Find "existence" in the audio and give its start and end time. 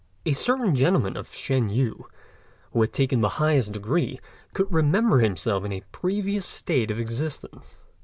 6.99-7.77